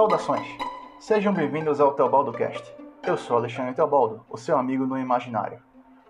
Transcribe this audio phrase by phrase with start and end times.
[0.00, 0.56] Saudações!
[0.98, 2.74] Sejam bem-vindos ao Teobaldo Cast.
[3.06, 5.60] Eu sou Alexandre Teobaldo, o seu amigo no imaginário.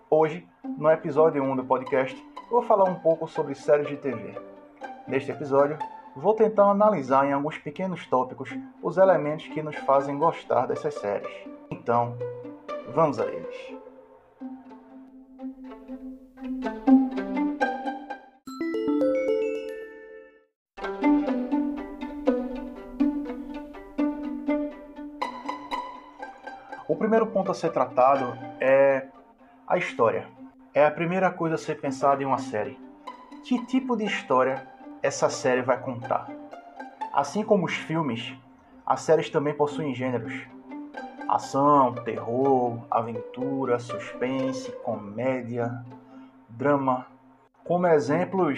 [0.09, 0.47] Hoje,
[0.77, 2.15] no episódio 1 do podcast,
[2.49, 4.33] vou falar um pouco sobre séries de TV.
[5.05, 5.77] Neste episódio,
[6.15, 11.29] vou tentar analisar em alguns pequenos tópicos os elementos que nos fazem gostar dessas séries.
[11.69, 12.15] Então,
[12.95, 13.80] vamos a eles.
[27.11, 29.05] Primeiro ponto a ser tratado é
[29.67, 30.29] a história.
[30.73, 32.79] É a primeira coisa a ser pensada em uma série.
[33.43, 34.65] Que tipo de história
[35.03, 36.29] essa série vai contar?
[37.11, 38.33] Assim como os filmes,
[38.85, 40.33] as séries também possuem gêneros.
[41.27, 45.83] Ação, terror, aventura, suspense, comédia,
[46.47, 47.07] drama.
[47.65, 48.57] Como exemplos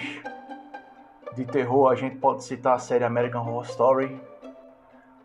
[1.34, 4.20] de terror, a gente pode citar a série American Horror Story,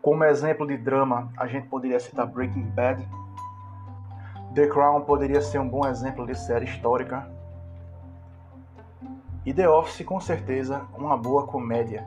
[0.02, 3.06] como exemplo de drama, a gente poderia citar Breaking Bad.
[4.54, 7.30] The Crown poderia ser um bom exemplo de série histórica.
[9.46, 12.06] E The Office, com certeza, uma boa comédia.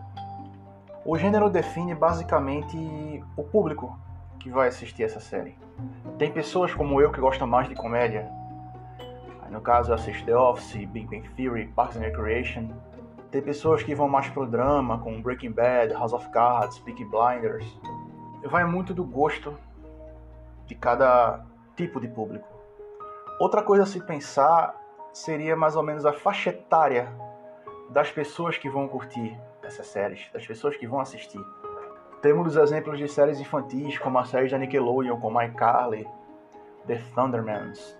[1.05, 3.97] O gênero define basicamente o público
[4.39, 5.57] que vai assistir essa série.
[6.17, 8.29] Tem pessoas como eu que gostam mais de comédia.
[9.49, 12.69] No caso, eu assisto The Office, Big Bang Theory, Parks and Recreation.
[13.31, 17.65] Tem pessoas que vão mais pro drama, como Breaking Bad, House of Cards, Peaky Blinders.
[18.45, 19.57] Vai muito do gosto
[20.65, 22.47] de cada tipo de público.
[23.39, 24.75] Outra coisa a se pensar
[25.11, 27.11] seria mais ou menos a faixa etária
[27.89, 31.43] das pessoas que vão curtir essas séries, das pessoas que vão assistir.
[32.21, 36.07] Temos exemplos de séries infantis, como a série da Nickelodeon, como iCarly,
[36.87, 37.97] The Thundermans,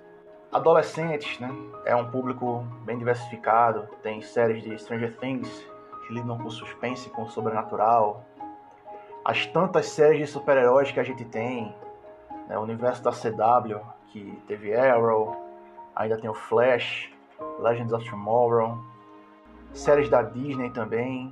[0.54, 1.50] Adolescentes, né?
[1.84, 3.88] É um público bem diversificado.
[4.04, 5.68] Tem séries de Stranger Things
[6.06, 8.24] que lidam com suspense, com sobrenatural.
[9.26, 11.76] As tantas séries de super-heróis que a gente tem.
[12.48, 12.58] Né?
[12.58, 15.36] O universo da CW, que teve Arrow.
[15.96, 17.12] Ainda tem o Flash,
[17.60, 18.78] Legends of Tomorrow.
[19.74, 21.32] Séries da Disney também.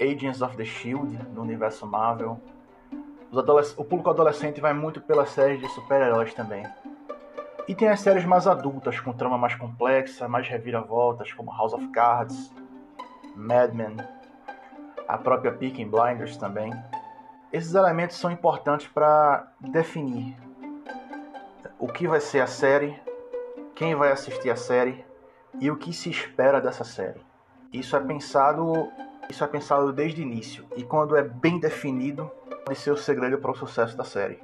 [0.00, 2.40] Agents of the Shield, no universo Marvel.
[3.76, 6.64] o público adolescente vai muito pelas séries de super-heróis também.
[7.68, 11.86] E tem as séries mais adultas, com trama mais complexa, mais reviravoltas, como House of
[11.88, 12.52] Cards,
[13.36, 13.96] Mad Men,
[15.06, 16.72] a própria Peaky Blinders também.
[17.52, 20.36] Esses elementos são importantes para definir
[21.80, 22.96] o que vai ser a série,
[23.74, 25.04] quem vai assistir a série
[25.58, 27.20] e o que se espera dessa série.
[27.72, 28.88] Isso é pensado,
[29.28, 32.30] isso é pensado desde o início e quando é bem definido,
[32.64, 34.40] pode ser o segredo para o sucesso da série.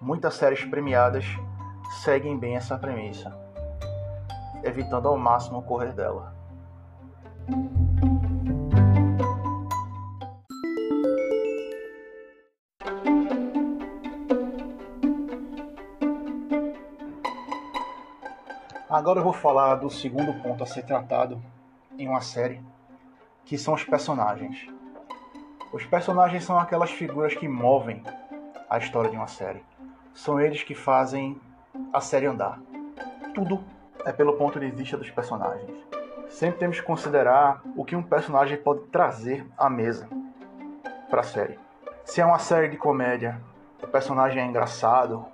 [0.00, 1.26] Muitas séries premiadas
[2.02, 3.36] seguem bem essa premissa,
[4.62, 6.34] evitando ao máximo o correr dela.
[18.94, 21.42] Agora eu vou falar do segundo ponto a ser tratado
[21.98, 22.62] em uma série,
[23.44, 24.68] que são os personagens.
[25.72, 28.04] Os personagens são aquelas figuras que movem
[28.70, 29.64] a história de uma série.
[30.14, 31.40] São eles que fazem
[31.92, 32.60] a série andar.
[33.34, 33.64] Tudo
[34.04, 35.76] é pelo ponto de vista dos personagens.
[36.28, 40.08] Sempre temos que considerar o que um personagem pode trazer à mesa
[41.10, 41.58] para a série.
[42.04, 43.40] Se é uma série de comédia,
[43.82, 45.26] o personagem é engraçado.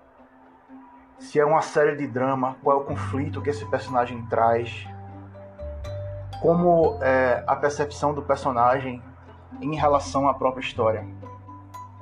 [1.21, 4.87] Se é uma série de drama, qual é o conflito que esse personagem traz?
[6.41, 9.03] Como é a percepção do personagem
[9.61, 11.07] em relação à própria história?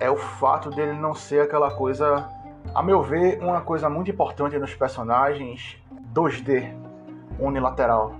[0.00, 2.26] É o fato dele não ser aquela coisa
[2.74, 5.76] a meu ver, uma coisa muito importante nos personagens
[6.14, 6.72] 2D,
[7.38, 8.14] unilateral.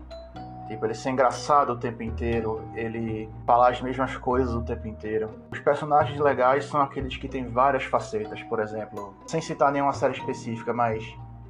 [0.69, 5.31] Tipo, ele ser engraçado o tempo inteiro, ele falar as mesmas coisas o tempo inteiro.
[5.51, 10.12] Os personagens legais são aqueles que têm várias facetas, por exemplo, sem citar nenhuma série
[10.12, 11.03] específica, mas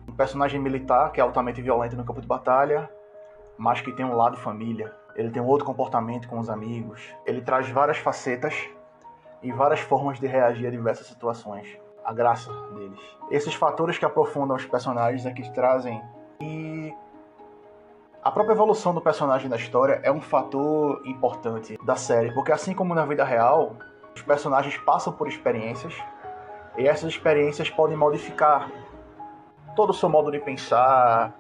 [0.09, 2.89] um personagem militar que é altamente violento no campo de batalha,
[3.59, 4.95] mas que tem um lado família.
[5.17, 7.13] Ele tem um outro comportamento com os amigos.
[7.27, 8.55] Ele traz várias facetas
[9.43, 11.77] e várias formas de reagir a diversas situações
[12.09, 12.99] a graça deles.
[13.31, 16.03] Esses fatores que aprofundam os personagens é que trazem
[16.41, 16.95] e
[18.29, 22.75] a própria evolução do personagem da história é um fator importante da série, porque assim
[22.75, 23.77] como na vida real,
[24.15, 25.95] os personagens passam por experiências
[26.77, 28.71] e essas experiências podem modificar
[29.75, 31.35] todo o seu modo de pensar,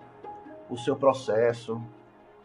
[0.70, 1.78] o seu processo,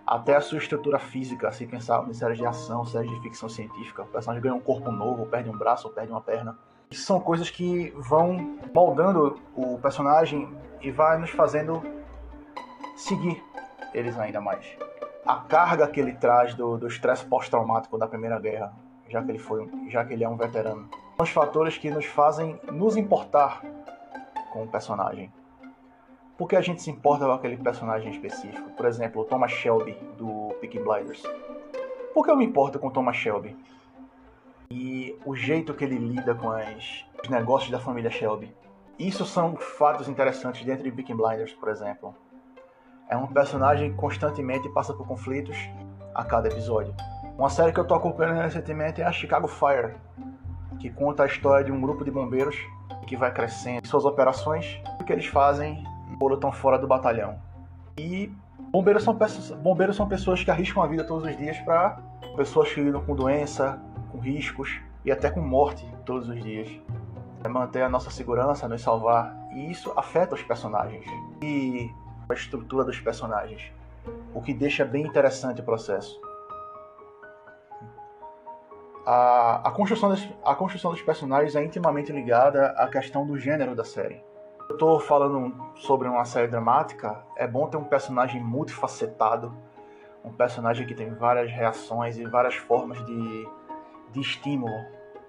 [0.06, 4.02] até a sua estrutura física, se pensar em séries de ação, séries de ficção científica.
[4.02, 6.60] O personagem ganha um corpo novo, perde um braço, perde uma perna
[6.92, 10.48] são coisas que vão moldando o personagem
[10.80, 11.82] e vai nos fazendo
[12.96, 13.42] seguir
[13.94, 14.66] eles ainda mais.
[15.26, 18.74] A carga que ele traz do estresse pós-traumático da Primeira Guerra
[19.14, 20.90] já que ele foi, já que ele é um veterano.
[21.18, 23.62] São os fatores que nos fazem nos importar
[24.52, 25.32] com o personagem.
[26.36, 28.72] Por que a gente se importa com aquele personagem específico?
[28.72, 31.22] Por exemplo, o Thomas Shelby do Peaky Blinders.
[32.14, 33.56] Por que eu me importo com o Thomas Shelby?
[34.72, 38.52] E o jeito que ele lida com as, os negócios da família Shelby.
[38.98, 42.16] Isso são fatos interessantes dentro de Peaky Blinders, por exemplo.
[43.10, 45.58] É um personagem que constantemente passa por conflitos
[46.14, 46.96] a cada episódio.
[47.38, 49.96] Uma série que eu tô acompanhando recentemente é a Chicago Fire,
[50.80, 52.56] que conta a história de um grupo de bombeiros
[53.08, 55.84] que vai crescendo suas operações, o que eles fazem
[56.20, 57.38] quando estão fora do batalhão.
[57.98, 58.32] E
[58.72, 59.18] bombeiros são,
[59.62, 62.00] bombeiros são pessoas que arriscam a vida todos os dias para
[62.36, 63.80] pessoas que lidam com doença,
[64.12, 66.70] com riscos e até com morte todos os dias.
[67.44, 69.36] É manter a nossa segurança, nos salvar.
[69.54, 71.06] E isso afeta os personagens.
[71.42, 71.92] E
[72.28, 73.72] a estrutura dos personagens.
[74.34, 76.20] O que deixa bem interessante o processo.
[79.06, 83.76] A, a, construção dos, a construção dos personagens é intimamente ligada à questão do gênero
[83.76, 84.24] da série.
[84.70, 89.54] Eu estou falando sobre uma série dramática, é bom ter um personagem multifacetado,
[90.24, 93.48] um personagem que tem várias reações e várias formas de,
[94.12, 94.74] de estímulo,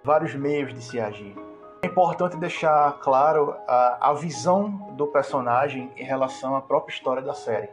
[0.05, 1.35] vários meios de se agir.
[1.85, 7.35] É importante deixar claro a, a visão do personagem em relação à própria história da
[7.35, 7.69] série.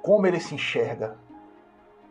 [0.00, 1.16] Como ele se enxerga,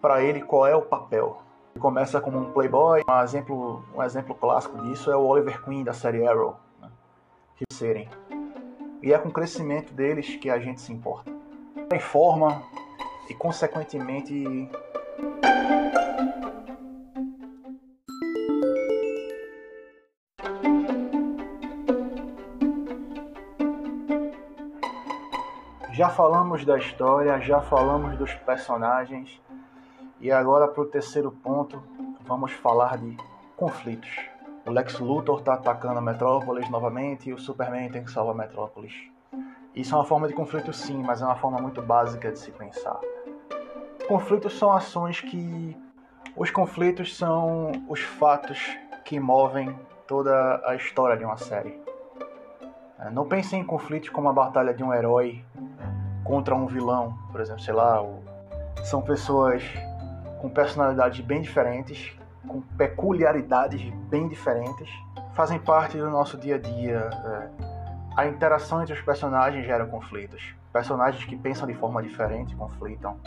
[0.01, 1.37] para ele qual é o papel.
[1.73, 5.85] Ele começa como um playboy, um exemplo, um exemplo clássico disso é o Oliver Queen
[5.85, 6.89] da série Arrow, né?
[7.55, 8.09] que serem.
[9.01, 11.31] E é com o crescimento deles que a gente se importa.
[11.93, 12.61] Em forma
[13.29, 14.69] e consequentemente
[26.03, 29.41] Já falamos da história, já falamos dos personagens,
[30.19, 31.81] e agora para o terceiro ponto,
[32.25, 33.15] vamos falar de
[33.55, 34.13] conflitos.
[34.65, 38.37] O Lex Luthor está atacando a Metrópolis novamente e o Superman tem que salvar a
[38.37, 38.91] Metrópolis.
[39.73, 42.51] Isso é uma forma de conflito sim, mas é uma forma muito básica de se
[42.51, 42.99] pensar.
[44.05, 45.77] Conflitos são ações que.
[46.35, 48.59] Os conflitos são os fatos
[49.05, 49.73] que movem
[50.05, 51.81] toda a história de uma série.
[53.13, 55.43] Não pense em conflitos como a batalha de um herói
[56.23, 58.03] contra um vilão, por exemplo, sei lá,
[58.83, 59.63] são pessoas
[60.39, 62.11] com personalidades bem diferentes,
[62.47, 64.89] com peculiaridades bem diferentes,
[65.33, 67.09] fazem parte do nosso dia a dia.
[67.25, 67.49] É.
[68.15, 70.53] A interação entre os personagens gera conflitos.
[70.71, 73.17] Personagens que pensam de forma diferente conflitam.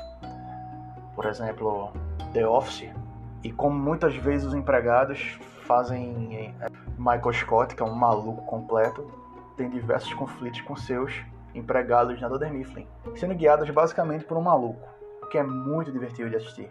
[1.14, 1.90] Por exemplo,
[2.32, 2.90] The Office.
[3.42, 9.10] E como muitas vezes os empregados fazem é, Michael Scott, que é um maluco completo,
[9.56, 11.24] tem diversos conflitos com seus
[11.56, 14.80] empregados na Dunder Mifflin, sendo guiados basicamente por um maluco,
[15.22, 16.70] o que é muito divertido de assistir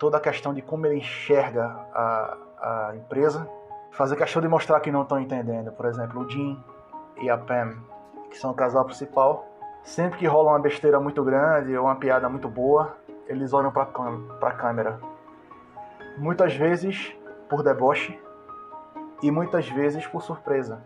[0.00, 1.64] toda a questão de como ele enxerga
[1.94, 3.46] a, a empresa,
[3.92, 5.70] fazer questão de mostrar que não estão entendendo.
[5.72, 6.58] Por exemplo, o Jim
[7.20, 7.76] e a Pam,
[8.30, 9.46] que são o casal principal,
[9.84, 12.96] sempre que rola uma besteira muito grande ou uma piada muito boa,
[13.26, 13.82] eles olham para
[14.40, 14.98] a câmera.
[16.16, 17.14] Muitas vezes
[17.46, 18.18] por deboche
[19.22, 20.82] e muitas vezes por surpresa.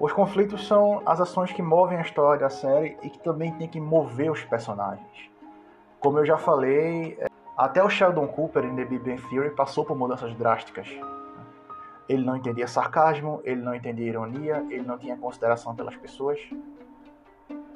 [0.00, 3.68] Os conflitos são as ações que movem a história da série e que também tem
[3.68, 5.30] que mover os personagens.
[6.00, 7.18] Como eu já falei,
[7.54, 10.88] até o Sheldon Cooper em The Big Bang Theory passou por mudanças drásticas.
[12.08, 16.40] Ele não entendia sarcasmo, ele não entendia ironia, ele não tinha consideração pelas pessoas.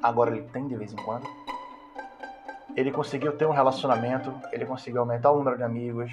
[0.01, 1.27] Agora ele tem de vez em quando.
[2.75, 6.11] Ele conseguiu ter um relacionamento, ele conseguiu aumentar o número de amigos,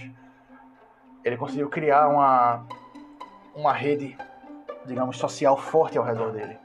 [1.24, 2.66] ele conseguiu criar uma,
[3.56, 4.14] uma rede,
[4.86, 6.58] digamos, social forte ao redor dele.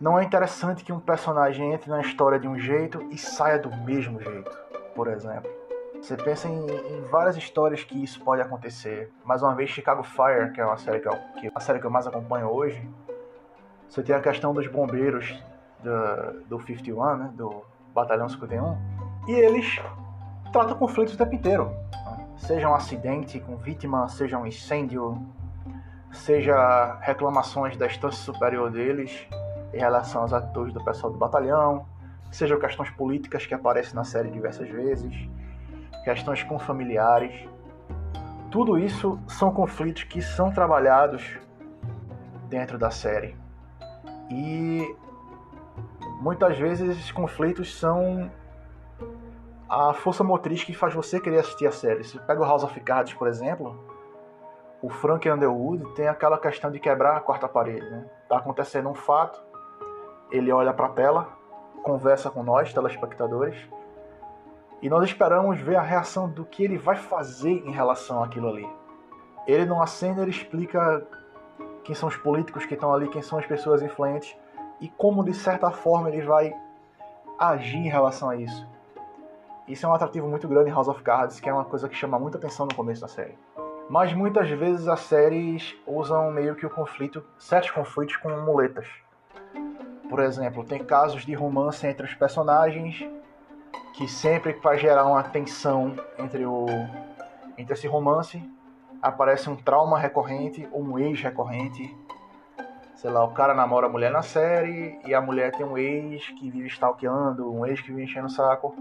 [0.00, 3.74] Não é interessante que um personagem entre na história de um jeito e saia do
[3.78, 4.50] mesmo jeito,
[4.94, 5.50] por exemplo.
[6.00, 9.10] Você pensa em, em, várias histórias que isso pode acontecer.
[9.24, 11.86] Mais uma vez, Chicago Fire, que é uma série que, eu, que, a série que
[11.86, 12.88] eu mais acompanho hoje,
[13.88, 15.42] você tem a questão dos bombeiros
[15.82, 18.76] do, do 51, né, do Batalhão 51,
[19.26, 19.80] e eles
[20.52, 21.70] tratam conflitos o tempo inteiro.
[22.36, 25.20] Seja um acidente com vítima, seja um incêndio,
[26.12, 29.26] seja reclamações da instância superior deles
[29.72, 31.86] em relação aos atitudes do pessoal do batalhão,
[32.30, 35.28] seja questões políticas que aparecem na série diversas vezes
[36.08, 37.46] questões com familiares.
[38.50, 41.38] Tudo isso são conflitos que são trabalhados
[42.48, 43.36] dentro da série.
[44.30, 44.96] E
[46.22, 48.30] muitas vezes esses conflitos são
[49.68, 52.02] a força motriz que faz você querer assistir a série.
[52.04, 53.78] Se pega o House of Cards, por exemplo,
[54.80, 57.88] o Frank Underwood tem aquela questão de quebrar a quarta parede.
[57.90, 58.04] Né?
[58.28, 59.40] Tá acontecendo um fato,
[60.30, 61.28] ele olha para a tela,
[61.82, 63.56] conversa com nós, telespectadores,
[64.80, 68.68] e nós esperamos ver a reação do que ele vai fazer em relação àquilo ali.
[69.46, 71.04] Ele numa cena ele explica
[71.82, 74.36] quem são os políticos que estão ali, quem são as pessoas influentes
[74.80, 76.54] e como de certa forma ele vai
[77.38, 78.66] agir em relação a isso.
[79.66, 81.96] Isso é um atrativo muito grande em House of Cards, que é uma coisa que
[81.96, 83.36] chama muita atenção no começo da série.
[83.88, 88.86] Mas muitas vezes as séries usam meio que o conflito, certos conflitos como muletas.
[90.08, 93.08] Por exemplo, tem casos de romance entre os personagens
[93.94, 96.66] que sempre para gerar uma tensão entre o
[97.56, 98.40] entre esse romance
[99.02, 101.96] aparece um trauma recorrente ou um ex recorrente.
[102.94, 106.28] Sei lá, o cara namora a mulher na série e a mulher tem um ex
[106.30, 108.74] que vive stalkeando, um ex que vive enchendo o saco.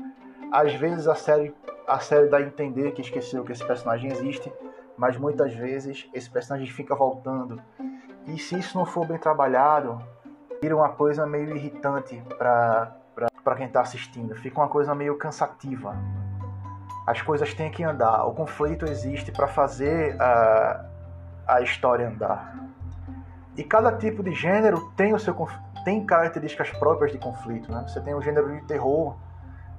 [0.52, 1.54] Às vezes a série,
[1.88, 4.52] a série dá a entender que esqueceu que esse personagem existe,
[4.98, 7.62] mas muitas vezes esse personagem fica voltando.
[8.26, 10.02] E se isso não for bem trabalhado,
[10.62, 15.96] vira uma coisa meio irritante para quem está assistindo, fica uma coisa meio cansativa.
[17.06, 20.86] As coisas têm que andar, o conflito existe para fazer a,
[21.48, 22.58] a história andar.
[23.56, 25.34] E cada tipo de gênero tem o seu
[25.86, 27.72] tem características próprias de conflito.
[27.72, 27.86] Né?
[27.88, 29.16] Você tem o gênero de terror,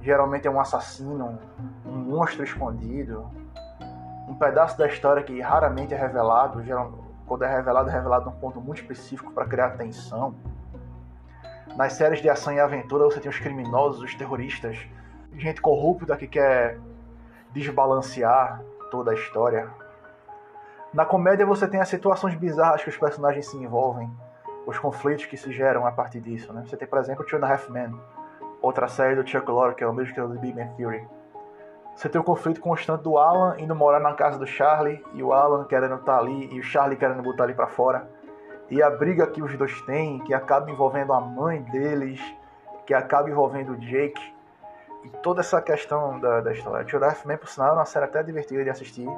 [0.00, 1.38] geralmente é um assassino,
[1.84, 3.30] um monstro escondido,
[4.28, 6.62] um pedaço da história que raramente é revelado,
[7.26, 10.34] quando é revelado, é revelado num ponto muito específico para criar tensão.
[11.74, 14.86] Nas séries de ação e aventura você tem os criminosos, os terroristas,
[15.32, 16.78] gente corrupta que quer
[17.52, 19.70] desbalancear toda a história.
[20.92, 24.10] Na comédia você tem as situações bizarras que os personagens se envolvem,
[24.66, 26.52] os conflitos que se geram a partir disso.
[26.52, 26.64] Né?
[26.66, 27.98] Você tem, por exemplo, Two and a Half Men,
[28.60, 31.06] outra série do Chuck Lorre, que é o mesmo que o do Big Bang Theory
[31.98, 35.32] você tem o conflito constante do Alan indo morar na casa do Charlie e o
[35.32, 38.08] Alan querendo estar tá ali e o Charlie querendo botar ali para fora.
[38.70, 42.20] E a briga que os dois têm, que acaba envolvendo a mãe deles,
[42.86, 44.22] que acaba envolvendo o Jake.
[45.02, 46.84] E toda essa questão da, da história.
[46.84, 49.10] Death Man, por sinal, é uma série até divertida de assistir,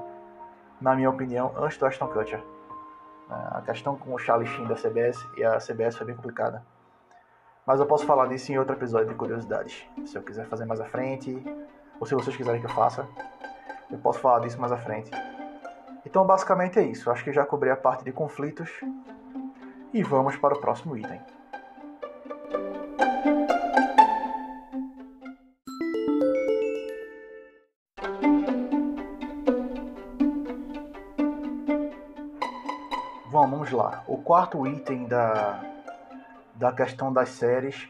[0.80, 2.42] na minha opinião, antes do Ashton Kutcher.
[3.30, 6.64] É, a questão com o Charlie Sheen da CBS e a CBS foi bem complicada.
[7.66, 9.87] Mas eu posso falar disso em outro episódio de curiosidades.
[10.06, 11.44] Se eu quiser fazer mais à frente,
[12.00, 13.07] ou se vocês quiserem que eu faça,
[13.90, 15.11] eu posso falar disso mais à frente.
[16.07, 17.11] Então, basicamente é isso.
[17.11, 18.71] Acho que já cobri a parte de conflitos
[19.92, 21.21] e vamos para o próximo item.
[33.28, 34.02] Vamos lá.
[34.07, 35.62] O quarto item da,
[36.54, 37.88] da questão das séries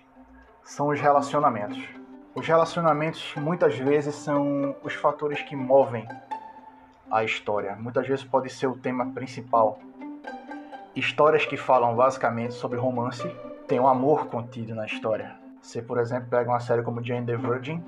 [0.65, 2.00] são os relacionamentos.
[2.33, 6.07] Os relacionamentos muitas vezes são os fatores que movem
[7.11, 7.75] a história.
[7.75, 9.81] Muitas vezes pode ser o tema principal.
[10.95, 13.29] Histórias que falam basicamente sobre romance
[13.67, 15.37] têm um amor contido na história.
[15.61, 17.83] Você, por exemplo, pega uma série como Jane the Virgin,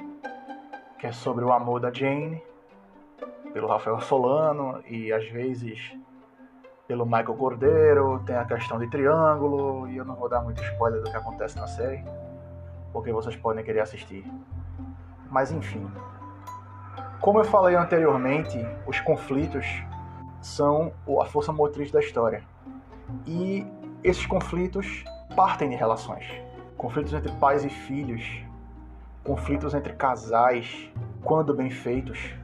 [0.99, 2.43] que é sobre o amor da Jane,
[3.53, 5.97] pelo Rafael Solano e às vezes
[6.89, 11.01] pelo Michael Cordeiro, tem a questão de triângulo, e eu não vou dar muito spoiler
[11.01, 12.05] do que acontece na série
[12.93, 14.25] porque vocês podem querer assistir.
[15.31, 15.91] Mas enfim.
[17.21, 19.65] Como eu falei anteriormente, os conflitos
[20.41, 22.43] são a força motriz da história.
[23.27, 23.67] E
[24.03, 25.05] esses conflitos
[25.37, 26.27] partem de relações.
[26.77, 28.45] Conflitos entre pais e filhos,
[29.25, 30.91] conflitos entre casais,
[31.23, 32.35] quando bem feitos.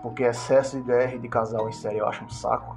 [0.00, 2.76] Porque excesso de DR de casal em série eu acho um saco.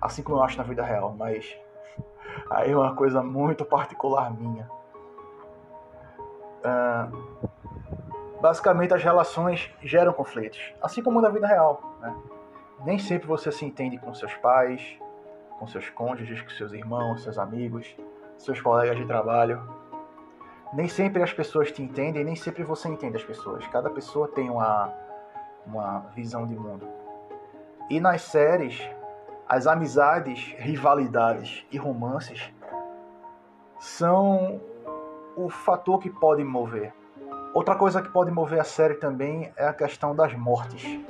[0.00, 1.56] Assim como eu acho na vida real, mas
[2.50, 4.68] aí é uma coisa muito particular minha.
[6.64, 7.08] Ah,
[8.40, 11.82] basicamente as relações geram conflitos, assim como na vida real.
[12.00, 12.14] Né?
[12.84, 14.98] Nem sempre você se entende com seus pais,
[15.58, 17.96] com seus cônjuges, com seus irmãos, seus amigos,
[18.36, 19.60] seus colegas de trabalho.
[20.72, 23.66] Nem sempre as pessoas te entendem, nem sempre você entende as pessoas.
[23.68, 24.92] Cada pessoa tem uma,
[25.66, 26.86] uma visão de mundo.
[27.90, 28.78] E nas séries,
[29.48, 32.52] as amizades, rivalidades e romances
[33.80, 34.60] são
[35.38, 36.92] o fator que pode mover.
[37.54, 41.00] Outra coisa que pode mover a série também é a questão das mortes.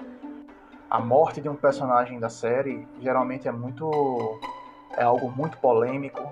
[0.91, 3.91] A morte de um personagem da série geralmente é muito
[4.95, 6.23] é algo muito polêmico.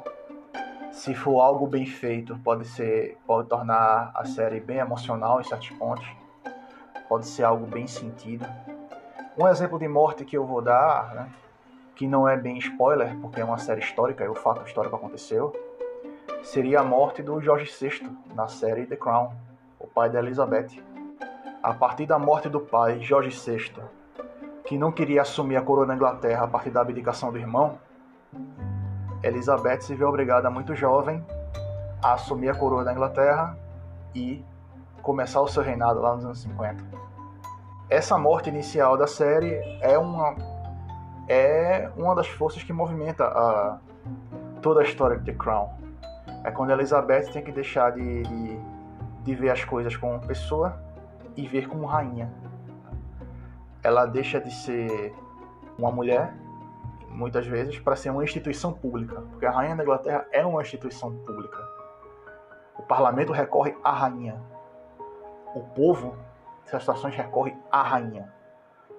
[0.92, 5.70] Se for algo bem feito, pode ser pode tornar a série bem emocional em certos
[5.70, 6.06] pontos.
[7.08, 8.46] Pode ser algo bem sentido.
[9.38, 11.28] Um exemplo de morte que eu vou dar, né,
[11.94, 15.52] que não é bem spoiler, porque é uma série histórica e o fato histórico aconteceu,
[16.46, 19.32] seria a morte do George VI na série The Crown,
[19.80, 20.80] o pai da Elizabeth.
[21.60, 23.72] A partir da morte do pai, George VI,
[24.64, 27.78] que não queria assumir a coroa da Inglaterra a partir da abdicação do irmão,
[29.24, 31.24] Elizabeth se vê obrigada muito jovem
[32.00, 33.58] a assumir a coroa da Inglaterra
[34.14, 34.44] e
[35.02, 36.84] começar o seu reinado lá nos anos 50.
[37.90, 40.36] Essa morte inicial da série é uma
[41.28, 43.78] é uma das forças que movimenta a,
[44.62, 45.85] toda a história de The Crown.
[46.46, 48.60] É quando a Elizabeth tem que deixar de, de,
[49.24, 50.80] de ver as coisas como pessoa
[51.36, 52.32] e ver como rainha.
[53.82, 55.12] Ela deixa de ser
[55.76, 56.32] uma mulher,
[57.08, 59.22] muitas vezes, para ser uma instituição pública.
[59.22, 61.58] Porque a rainha da Inglaterra é uma instituição pública.
[62.78, 64.40] O parlamento recorre à rainha.
[65.52, 66.14] O povo,
[66.64, 68.32] nessas situações, recorre à rainha.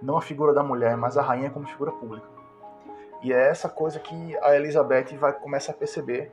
[0.02, 2.28] Não a figura da mulher, mas a rainha como figura pública.
[3.24, 6.30] E é essa coisa que a Elizabeth vai começar a perceber,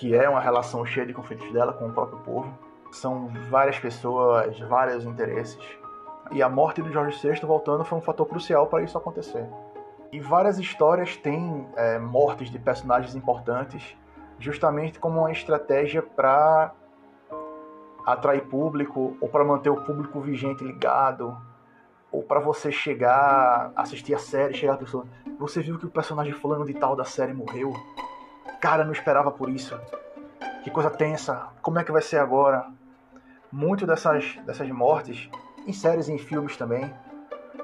[0.00, 2.50] que é uma relação cheia de conflitos dela com o próprio povo.
[2.90, 5.62] São várias pessoas, vários interesses.
[6.32, 9.46] E a morte do Jorge VI voltando foi um fator crucial para isso acontecer.
[10.10, 13.94] E várias histórias têm é, mortes de personagens importantes,
[14.38, 16.72] justamente como uma estratégia para
[18.06, 21.36] atrair público ou para manter o público vigente ligado
[22.10, 25.04] ou para você chegar, assistir a série, chegar a pessoa,
[25.38, 27.74] você viu que o personagem fulano de tal da série morreu?
[28.60, 29.78] Cara, não esperava por isso.
[30.62, 31.48] Que coisa tensa.
[31.62, 32.66] Como é que vai ser agora?
[33.50, 35.28] Muito dessas, dessas mortes,
[35.66, 36.92] em séries e em filmes também,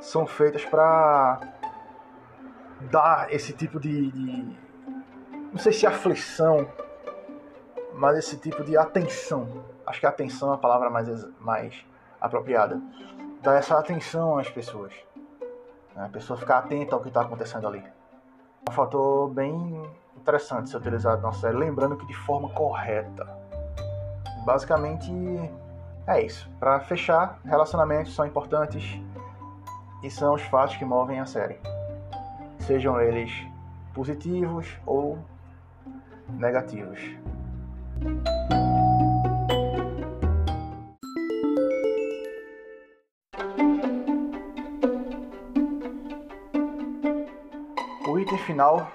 [0.00, 1.40] são feitas para
[2.90, 4.56] dar esse tipo de, de,
[5.52, 6.68] não sei se aflição,
[7.94, 9.64] mas esse tipo de atenção.
[9.86, 11.86] Acho que atenção é a palavra mais, mais
[12.20, 12.80] apropriada
[13.46, 14.92] dar essa atenção às pessoas.
[15.94, 17.78] A pessoa ficar atenta ao que está acontecendo ali.
[17.78, 19.88] É um fator bem
[20.26, 23.24] interessante ser utilizado na série, lembrando que de forma correta.
[24.44, 25.08] Basicamente
[26.04, 26.50] é isso.
[26.58, 29.00] Para fechar, relacionamentos são importantes
[30.02, 31.60] e são os fatos que movem a série.
[32.58, 33.46] Sejam eles
[33.94, 35.16] positivos ou
[36.28, 37.00] negativos.
[48.46, 48.90] final,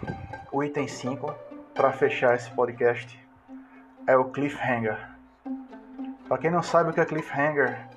[0.51, 1.33] o item 5,
[1.73, 3.17] para fechar esse podcast,
[4.05, 4.97] é o cliffhanger.
[6.27, 7.87] Para quem não sabe o que é cliffhanger,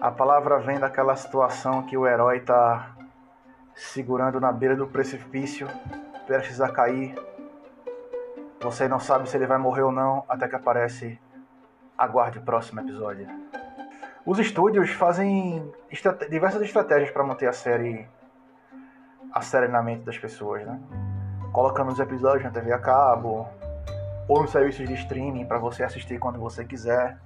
[0.00, 2.90] a palavra vem daquela situação que o herói está
[3.74, 5.68] segurando na beira do precipício,
[6.26, 7.14] prestes a cair.
[8.60, 11.18] Você não sabe se ele vai morrer ou não, até que aparece.
[11.96, 13.28] Aguarde o próximo episódio.
[14.26, 15.72] Os estúdios fazem
[16.28, 18.08] diversas estratégias para manter a série
[19.32, 20.80] a série na mente das pessoas, né?
[21.52, 23.46] Colocando os episódios na TV a cabo
[24.26, 27.18] ou nos serviços de streaming para você assistir quando você quiser,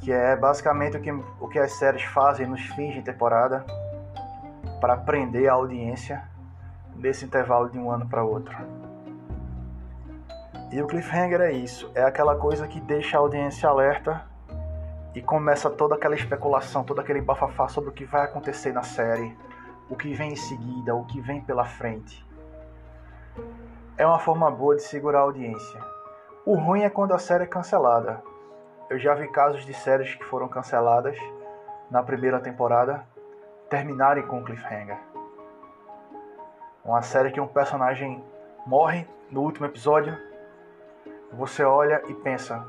[0.00, 3.64] que é basicamente o que, o que as séries fazem nos fins de temporada
[4.80, 6.22] para prender a audiência
[6.96, 8.56] desse intervalo de um ano para outro.
[10.72, 14.26] E o cliffhanger é isso, é aquela coisa que deixa a audiência alerta
[15.14, 19.36] e começa toda aquela especulação, todo aquele bafafá sobre o que vai acontecer na série,
[19.88, 22.25] o que vem em seguida, o que vem pela frente.
[23.98, 25.80] É uma forma boa de segurar a audiência.
[26.44, 28.22] O ruim é quando a série é cancelada.
[28.90, 31.18] Eu já vi casos de séries que foram canceladas
[31.90, 33.06] na primeira temporada
[33.68, 34.98] terminarem com cliffhanger.
[36.84, 38.22] Uma série que um personagem
[38.64, 40.16] morre no último episódio,
[41.32, 42.64] você olha e pensa: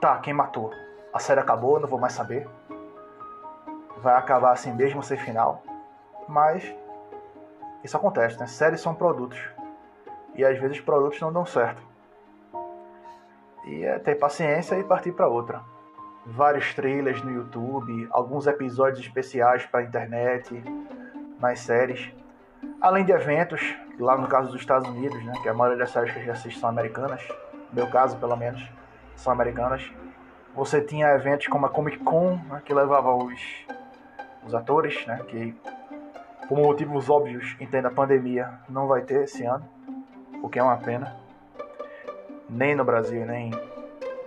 [0.00, 0.70] tá, quem matou?
[1.12, 2.48] A série acabou, não vou mais saber.
[3.98, 5.62] Vai acabar assim mesmo sem final
[6.30, 6.74] mas
[7.82, 8.46] isso acontece, né?
[8.46, 9.38] Séries são produtos.
[10.34, 11.82] E às vezes produtos não dão certo.
[13.66, 15.60] E é ter paciência e partir para outra.
[16.26, 20.62] Vários trailers no YouTube, alguns episódios especiais para a internet,
[21.38, 22.12] nas séries.
[22.80, 26.12] Além de eventos, lá no caso dos Estados Unidos, né, que a maioria das séries
[26.12, 27.26] que a gente assiste são americanas,
[27.70, 28.62] no meu caso pelo menos,
[29.16, 29.90] são americanas.
[30.54, 33.40] Você tinha eventos como a Comic Con, né, que levava os,
[34.46, 35.54] os atores, né, que
[36.48, 39.64] por motivos óbvios, entenda a pandemia, não vai ter esse ano,
[40.42, 41.16] o que é uma pena.
[42.48, 43.50] Nem no Brasil, nem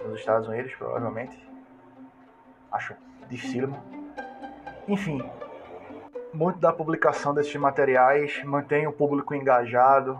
[0.06, 1.38] nos Estados Unidos, provavelmente.
[2.72, 2.96] Acho
[3.30, 3.78] dificílimo.
[4.88, 5.22] Enfim,
[6.34, 10.20] muito da publicação desses materiais mantém o público engajado.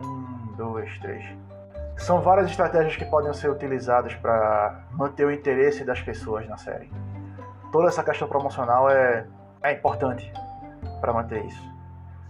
[0.00, 1.24] Um, dois, três.
[1.96, 6.90] São várias estratégias que podem ser utilizadas para manter o interesse das pessoas na série.
[7.70, 9.26] Toda essa questão promocional é
[9.62, 10.30] é importante
[11.00, 11.62] para manter isso.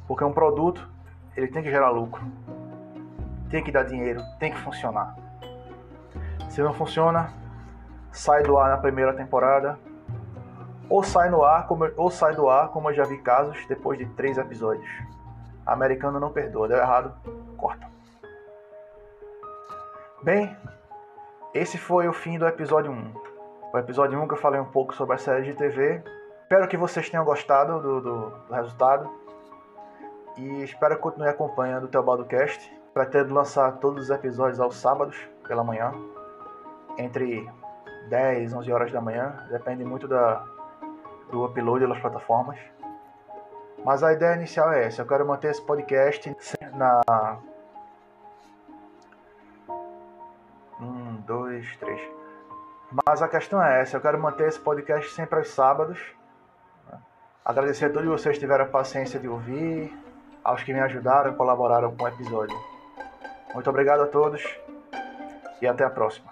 [0.07, 0.88] Porque um produto,
[1.37, 2.23] ele tem que gerar lucro.
[3.51, 5.16] Tem que dar dinheiro, tem que funcionar.
[6.49, 7.33] Se não funciona,
[8.11, 9.79] sai do ar na primeira temporada,
[10.88, 13.99] ou sai no ar, como, ou sai do ar, como eu já vi casos, depois
[13.99, 14.88] de três episódios.
[15.64, 17.14] Americano não perdoa, deu errado,
[17.57, 17.87] corta.
[20.23, 20.57] Bem,
[21.55, 23.12] esse foi o fim do episódio 1.
[23.73, 26.03] O episódio 1 que eu falei um pouco sobre a série de TV
[26.53, 29.11] Espero que vocês tenham gostado do, do, do resultado.
[30.37, 32.73] E espero que continue acompanhando o Teobaldo Cast.
[32.95, 35.16] Pretendo lançar todos os episódios aos sábados,
[35.47, 35.92] pela manhã.
[36.99, 37.49] Entre
[38.09, 39.47] 10 11 horas da manhã.
[39.51, 40.45] Depende muito da,
[41.31, 42.59] do upload das plataformas.
[43.85, 45.03] Mas a ideia inicial é essa.
[45.03, 46.35] Eu quero manter esse podcast
[46.75, 47.38] na.
[50.81, 52.01] Um, dois, três.
[53.07, 53.97] Mas a questão é essa.
[53.97, 55.99] Eu quero manter esse podcast sempre aos sábados.
[57.45, 59.92] Agradecer a todos vocês que tiveram a paciência de ouvir,
[60.45, 62.57] aos que me ajudaram e colaboraram com o episódio.
[63.55, 64.43] Muito obrigado a todos
[65.61, 66.32] e até a próxima.